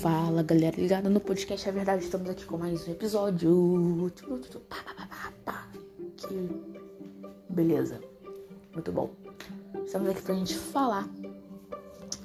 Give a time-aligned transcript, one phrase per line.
[0.00, 4.12] Fala galera ligada no podcast É Verdade, estamos aqui com mais um episódio.
[7.48, 8.00] Beleza,
[8.74, 9.10] muito bom.
[9.84, 11.08] Estamos aqui pra gente falar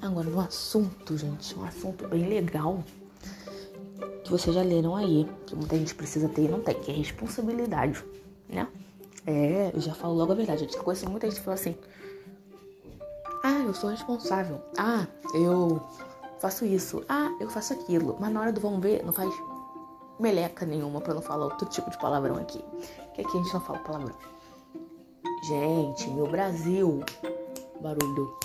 [0.02, 2.84] agora um assunto, gente, um assunto bem legal
[4.22, 6.94] que vocês já leram aí, que muita gente precisa ter e não tem, que é
[6.94, 8.04] responsabilidade,
[8.48, 8.68] né?
[9.26, 11.74] É, eu já falo logo a verdade, eu conheço muita gente que fala assim:
[13.42, 14.60] Ah, eu sou responsável.
[14.76, 15.80] Ah, eu
[16.42, 18.16] faço isso, ah, eu faço aquilo.
[18.18, 19.32] Mas na hora do vamos ver, não faz
[20.18, 22.62] meleca nenhuma pra não falar outro tipo de palavrão aqui.
[23.14, 24.16] Que aqui a gente não fala palavrão.
[25.44, 27.00] Gente, meu Brasil.
[27.80, 28.36] Barulho.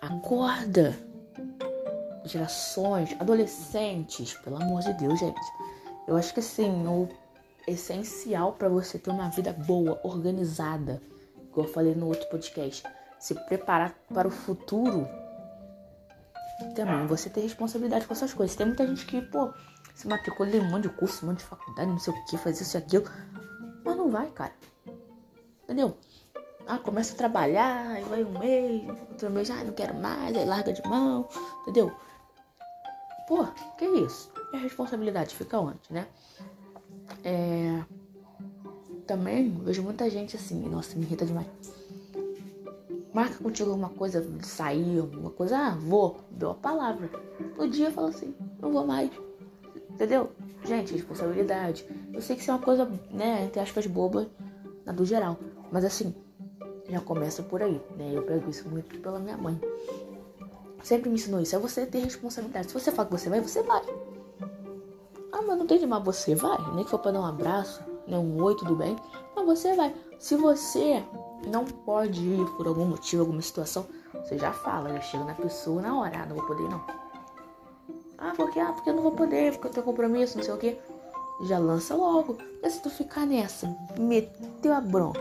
[0.00, 0.98] Acorda.
[2.24, 5.40] Gerações, adolescentes, pelo amor de Deus, gente.
[6.08, 7.08] Eu acho que assim, o
[7.66, 11.00] essencial para você ter uma vida boa, organizada,
[11.48, 12.82] igual eu falei no outro podcast,
[13.20, 15.08] se preparar para o futuro
[16.74, 18.56] também você ter responsabilidade com essas coisas.
[18.56, 19.52] Tem muita gente que, pô,
[19.94, 22.38] se matricula em um monte de curso, um monte de faculdade, não sei o que,
[22.38, 23.04] faz isso e aquilo.
[23.84, 24.52] Mas não vai, cara.
[25.64, 25.96] Entendeu?
[26.66, 30.44] Ah, começa a trabalhar, aí vai um mês, outro mês, ah, não quero mais, aí
[30.44, 31.28] larga de mão,
[31.62, 31.92] entendeu?
[33.26, 33.44] Pô,
[33.76, 34.30] que isso?
[34.52, 36.06] E a responsabilidade fica onde, né?
[37.24, 37.82] É...
[39.06, 41.48] Também vejo muita gente assim, nossa, me irrita demais
[43.12, 47.10] marca contigo alguma coisa, sair, alguma coisa, ah, vou, deu a palavra.
[47.56, 49.10] No dia fala assim, não vou mais.
[49.90, 50.30] Entendeu?
[50.64, 51.86] Gente, responsabilidade.
[52.12, 54.28] Eu sei que isso é uma coisa, né, entre aspas, boba,
[54.84, 55.38] na do geral.
[55.70, 56.14] Mas assim,
[56.88, 58.10] já começa por aí, né?
[58.12, 59.60] Eu pego isso muito pela minha mãe.
[60.82, 62.68] Sempre me ensinou isso, é você ter responsabilidade.
[62.68, 63.82] Se você fala que você vai, você vai.
[65.32, 67.82] Ah, mas não tem de mal você vai, nem que for pra dar um abraço,
[68.06, 68.96] né, um oi, tudo bem.
[69.34, 69.94] Mas você vai.
[70.18, 71.02] Se você
[71.46, 75.82] não pode ir por algum motivo, alguma situação, você já fala, já chega na pessoa
[75.82, 76.84] na hora, ah, não vou poder não.
[78.18, 80.58] Ah, porque, ah, porque eu não vou poder, porque eu tenho compromisso, não sei o
[80.58, 80.78] que.
[81.44, 82.38] Já lança logo.
[82.62, 85.20] Mas se tu ficar nessa, meteu a bronca,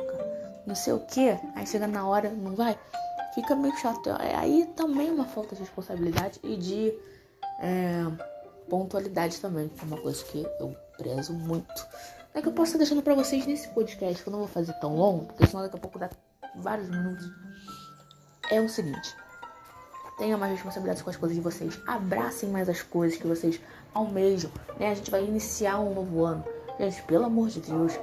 [0.67, 2.77] não sei o que, aí chega na hora, não vai,
[3.33, 4.09] fica meio chato.
[4.09, 6.93] É, aí também é uma falta de responsabilidade e de
[7.59, 8.05] é,
[8.69, 11.87] pontualidade também, que é uma coisa que eu prezo muito.
[12.33, 14.73] É que eu posso estar deixando pra vocês nesse podcast, que eu não vou fazer
[14.73, 16.09] tão longo, porque senão daqui a pouco dá
[16.55, 17.29] vários minutos.
[18.49, 19.15] É o seguinte.
[20.17, 21.79] Tenham mais responsabilidade com as coisas de vocês.
[21.87, 23.59] Abracem mais as coisas que vocês
[23.93, 24.51] almejam.
[24.79, 24.91] Né?
[24.91, 26.43] A gente vai iniciar um novo ano.
[26.79, 27.93] Gente, pelo amor de Deus.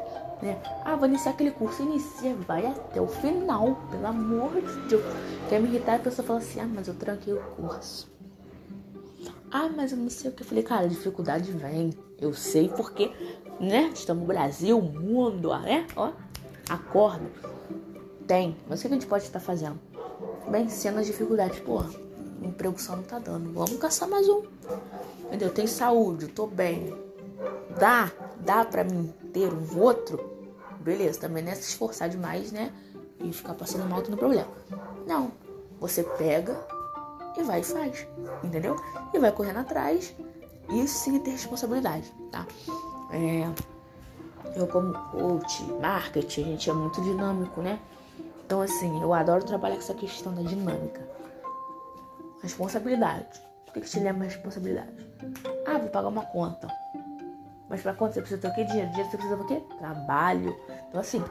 [0.42, 0.60] Né?
[0.84, 1.82] Ah, vou iniciar aquele curso.
[1.82, 3.76] Inicia, vai até o final.
[3.90, 5.02] Pelo amor de Deus.
[5.48, 8.10] Quer me irritar a pessoa fala assim: ah, mas eu tranquei o curso.
[9.50, 10.42] Ah, mas eu não sei o que.
[10.42, 11.92] Eu falei, cara, dificuldade vem.
[12.18, 13.12] Eu sei porque
[13.60, 13.90] né?
[13.94, 15.86] Estamos no Brasil, mundo, né?
[15.96, 16.12] Ó,
[16.68, 17.30] acorda.
[18.26, 18.56] Tem.
[18.68, 19.78] Mas o que a gente pode estar fazendo?
[20.50, 21.60] Vencendo as dificuldades.
[21.60, 21.82] Pô,
[22.42, 23.52] emprego só não tá dando.
[23.52, 24.42] Vamos caçar mais um.
[25.26, 25.50] Entendeu?
[25.50, 26.94] Tem saúde, tô bem.
[27.78, 28.10] Dá,
[28.40, 30.38] dá pra mim ter um outro.
[30.80, 32.72] Beleza, também não é se esforçar demais, né?
[33.22, 34.48] E ficar passando mal no problema.
[35.06, 35.32] Não.
[35.80, 36.58] Você pega
[37.36, 38.06] e vai e faz.
[38.42, 38.76] Entendeu?
[39.12, 40.14] E vai correndo atrás.
[40.70, 42.46] Isso sim ter responsabilidade, tá?
[43.10, 43.48] É,
[44.56, 47.78] eu como coach, marketing, a gente é muito dinâmico, né?
[48.44, 51.06] Então assim, eu adoro trabalhar com essa questão da dinâmica.
[52.42, 53.42] Responsabilidade.
[53.68, 55.06] O que, que te lembra responsabilidade?
[55.66, 56.68] Ah, vou pagar uma conta.
[57.68, 58.64] Mas para conta você precisa ter o quê?
[58.64, 58.88] Dinheiro.
[58.90, 59.62] Dinheiro você precisa do quê?
[59.78, 60.56] Trabalho.
[60.88, 61.22] Então assim,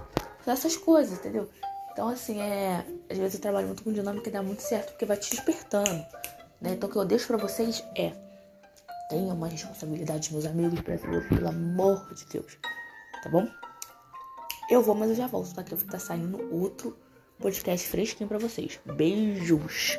[0.46, 1.50] essas coisas, entendeu?
[1.92, 2.86] Então assim, é...
[3.10, 6.06] Às vezes eu trabalho muito com dinâmica e dá muito certo, porque vai te despertando.
[6.62, 6.74] Né?
[6.74, 8.14] Então o que eu deixo para vocês é
[9.10, 12.58] Tenha uma responsabilidade, meus amigos brasileiros, pelo amor de Deus.
[13.24, 13.48] Tá bom?
[14.70, 15.64] Eu vou, mas eu já volto, tá?
[15.64, 16.98] Que tá saindo outro
[17.40, 18.80] podcast fresquinho pra vocês.
[18.86, 19.98] Beijos!